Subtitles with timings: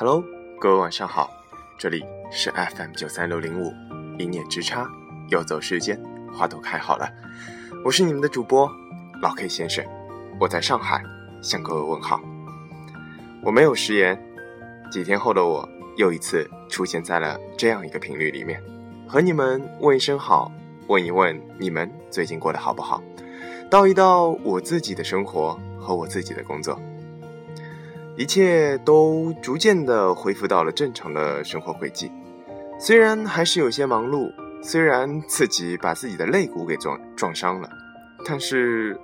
[0.00, 0.24] Hello，
[0.60, 1.28] 各位晚上好，
[1.76, 3.72] 这里是 FM 九三六零五，
[4.16, 4.88] 一念之差，
[5.28, 6.00] 游走时间，
[6.32, 7.10] 花都开好了。
[7.84, 8.70] 我是你们的主播
[9.20, 9.84] 老 K 先生，
[10.38, 11.02] 我在上海
[11.42, 12.20] 向各位问好。
[13.42, 14.16] 我没有食言，
[14.88, 18.62] 几天后的我又一次出现在了这样一个频率里面，
[19.04, 20.52] 和你们问一声好，
[20.86, 23.02] 问一问你们最近过得好不好，
[23.68, 26.80] 道一道我自己的生活和我自己的工作。
[28.18, 32.10] 一切都逐渐的恢复到了正常的生活轨迹，
[32.80, 34.28] 虽然还是有些忙碌，
[34.60, 37.70] 虽然自己把自己的肋骨给撞撞伤了，
[38.26, 38.98] 但是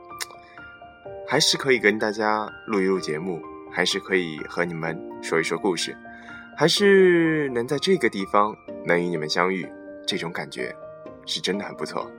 [1.29, 3.41] 还是可以跟大家录一录节目，
[3.71, 5.97] 还是可以和你们说一说故事，
[6.57, 8.53] 还是能在这个地方
[8.85, 9.65] 能与你们相遇，
[10.05, 10.75] 这种感觉
[11.25, 12.11] 是真的很不错。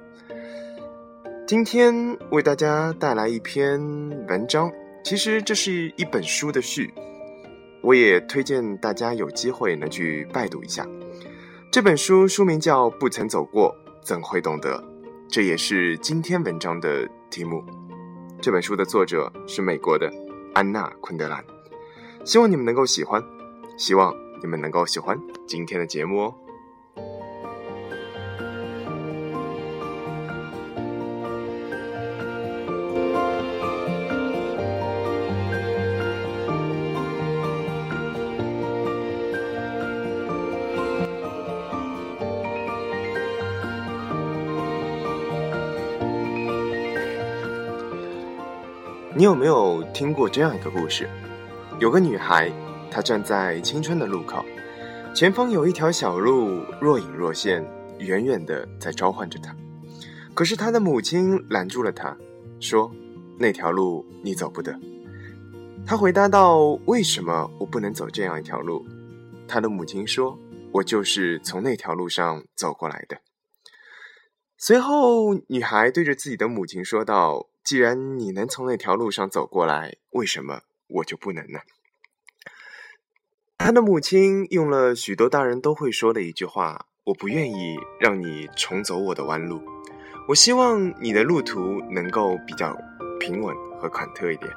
[1.45, 3.81] 今天为大家带来一篇
[4.29, 4.71] 文章。
[5.05, 6.91] 其实这是一本书的序，
[7.83, 10.83] 我也推荐大家有机会能去拜读一下。
[11.71, 14.79] 这本书书名叫《不曾走过，怎会懂得》，
[15.29, 17.63] 这也是今天文章的题目。
[18.41, 20.11] 这本书的作者是美国的
[20.55, 21.45] 安娜·昆德兰，
[22.23, 23.23] 希望你们能够喜欢，
[23.77, 24.11] 希望
[24.41, 26.33] 你们能够喜欢今天的节目哦。
[49.17, 51.09] 你有没有听过这样一个故事？
[51.79, 52.51] 有个女孩，
[52.91, 54.43] 她站在青春的路口，
[55.15, 57.65] 前方有一条小路若隐若现，
[57.97, 59.55] 远远的在召唤着她。
[60.33, 62.13] 可是她的母亲拦住了她，
[62.59, 62.91] 说
[63.39, 64.77] ：“那条路你走不得。”
[65.87, 68.85] 她回答道：“为什么我不能走这样一条路？”
[69.47, 70.37] 她的母亲说
[70.73, 73.19] ：“我就是从那条路上走过来的。”
[74.59, 77.47] 随后，女孩对着自己的母亲说道。
[77.65, 81.61] 既然你能从那条路上走过来，为什么我就不能呢？
[83.57, 89.59] 他的母亲用了许多大人都会说的一句话：“我不愿意让你重走我的弯路，
[90.27, 92.77] 我希望你的路途能够比较
[93.19, 94.53] 平稳和坎坷一点。”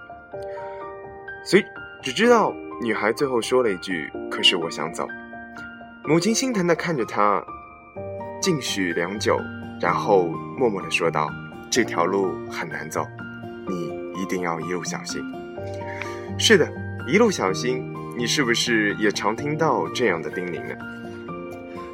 [1.47, 1.65] 所以
[2.03, 2.53] 只知道
[2.83, 5.09] 女孩最后说了一句：“可是我想走。”
[6.05, 7.43] 母亲心疼的看着她，
[8.43, 9.41] 静许良久，
[9.81, 10.27] 然后
[10.59, 11.31] 默默的说道。
[11.71, 13.07] 这条路很难走，
[13.67, 15.23] 你一定要一路小心。
[16.39, 16.69] 是的，
[17.07, 17.95] 一路小心。
[18.17, 20.75] 你是不是也常听到这样的叮咛呢？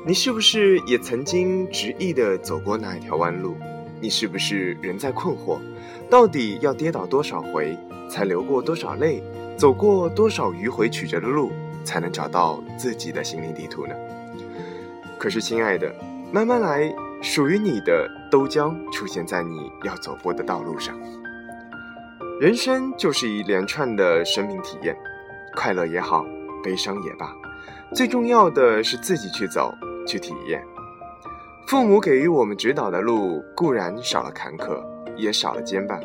[0.07, 3.57] 你是不是也曾经执意的走过那一条弯路？
[4.01, 5.59] 你是不是仍在困惑，
[6.09, 7.77] 到底要跌倒多少回，
[8.09, 9.23] 才流过多少泪，
[9.57, 11.53] 走过多少迂回曲折的路，
[11.85, 13.95] 才能找到自己的心灵地图呢？
[15.19, 15.95] 可是，亲爱的，
[16.33, 16.91] 慢慢来。
[17.25, 20.95] 属于你的都将出现在你要走过的道路上。
[22.39, 24.95] 人生就是一连串的生命体验，
[25.57, 26.23] 快乐也好，
[26.63, 27.35] 悲伤也罢，
[27.95, 29.75] 最重要的是自己去走，
[30.07, 30.63] 去体验。
[31.67, 34.85] 父母给予我们指导的路固然少了坎坷，
[35.17, 35.99] 也少了牵绊，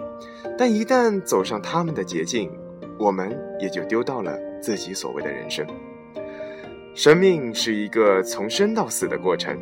[0.58, 2.50] 但一旦走上他们的捷径，
[2.98, 5.68] 我们也就丢到了自己所谓的人生。
[6.96, 9.60] 生命是一个从生到死的过程。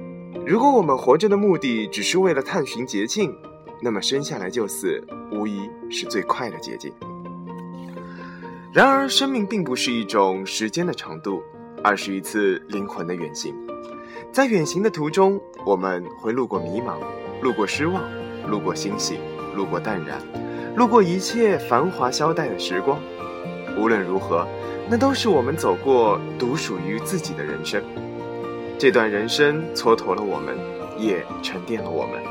[0.47, 3.37] 如果我们活着的目的只是为了探寻捷径，
[3.81, 6.89] 那么生下来就死，无疑是最快的捷径。
[8.71, 11.43] 然而，生命并不是一种时间的长度，
[11.83, 13.53] 而是一次灵魂的远行。
[14.31, 16.95] 在远行的途中，我们会路过迷茫，
[17.41, 18.01] 路过失望，
[18.49, 19.19] 路过欣喜，
[19.53, 20.17] 路过淡然，
[20.77, 22.97] 路过一切繁华消怠的时光。
[23.77, 24.47] 无论如何，
[24.89, 27.83] 那都是我们走过独属于自己的人生。
[28.79, 30.55] 这段人生蹉跎了我们，
[30.99, 32.21] 也沉淀了我们。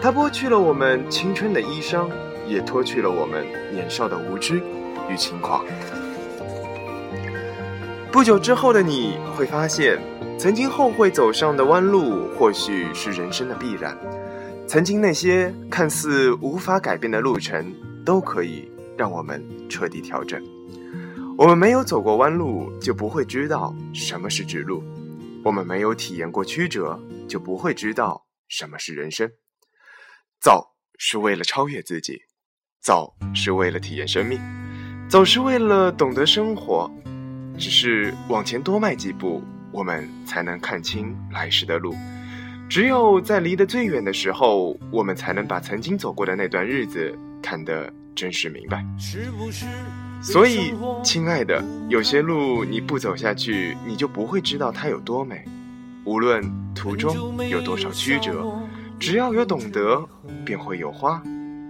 [0.00, 2.08] 它剥去了我们青春的衣裳，
[2.48, 4.60] 也脱去了我们年少的无知
[5.08, 5.64] 与轻狂。
[8.10, 10.00] 不久之后的你会发现，
[10.36, 13.96] 曾经后悔走上的弯路，或许是人生的必然。
[14.66, 17.72] 曾经那些看似无法改变的路程，
[18.04, 20.42] 都可以让我们彻底调整。
[21.36, 24.82] 我们没有走过弯路，就不会知道什么是直路。
[25.44, 29.28] 我们没有体验过曲折，就不会知道什么是人生。
[30.40, 30.64] 走
[30.98, 32.18] 是为了超越自己，
[32.80, 34.40] 走是为了体验生命，
[35.08, 36.90] 走是为了懂得生活。
[37.58, 39.42] 只是往前多迈几步，
[39.72, 41.92] 我们才能看清来时的路。
[42.70, 48.84] 只有在离得最远的时候，我们才能把曾经走过的那段日子看得真实明白。
[48.98, 49.66] 是不是
[50.20, 55.44] 所以，亲爱的，有些路你不走下去，你就不会知道它有多美。
[56.04, 56.42] 无论
[56.74, 58.52] 途中有多少曲折，
[58.98, 60.04] 只要有懂得，
[60.44, 61.22] 便会有花，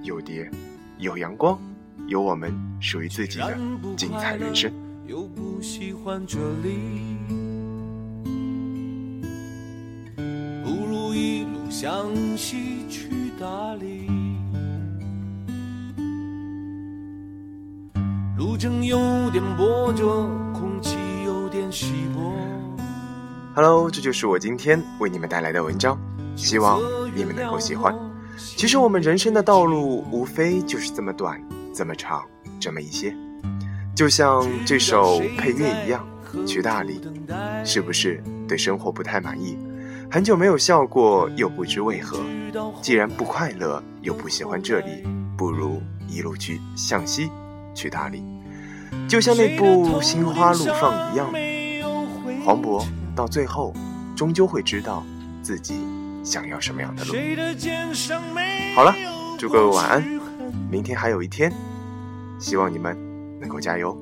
[0.03, 0.51] 有蝶，
[0.99, 1.59] 有阳光，
[2.07, 3.57] 有我们属于自己的
[3.97, 4.73] 精彩人生。
[5.07, 7.17] 又不喜欢这里，
[10.65, 12.07] 不如一路向
[12.37, 13.09] 西去
[13.39, 14.28] 大理。
[18.59, 22.35] 正有点波折，空气有点稀薄。
[23.55, 25.97] Hello，这就是我今天为你们带来的文章，
[26.35, 26.81] 希望
[27.15, 27.95] 你们能够喜欢。
[28.37, 31.41] 其实我们人生的道路无非就是这么短，
[31.73, 32.25] 这么长，
[32.59, 33.15] 这么一些。
[33.95, 36.05] 就像这首配乐一样，
[36.45, 37.01] 去大理，
[37.65, 39.57] 是不是对生活不太满意？
[40.11, 42.19] 很久没有笑过，又不知为何。
[42.83, 45.07] 既然不快乐，又不喜欢这里，
[45.37, 47.31] 不如一路去向西，
[47.73, 48.21] 去大理。
[49.07, 51.31] 就像那部《心花怒放》一样，
[52.45, 52.83] 黄渤
[53.15, 53.75] 到最后
[54.17, 55.05] 终究会知道
[55.43, 55.75] 自己
[56.25, 57.13] 想要什么样的路。
[58.75, 58.95] 好了，
[59.39, 60.03] 祝各位晚安，
[60.71, 61.53] 明天还有一天，
[62.39, 62.97] 希望你们。
[63.41, 63.97] 能够加油！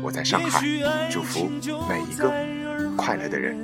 [0.00, 0.64] 我在上海，
[1.10, 1.50] 祝福
[1.88, 2.32] 每一个
[2.96, 3.56] 快乐的人。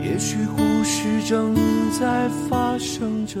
[0.00, 1.52] 也许故事正
[1.90, 3.40] 在发生着，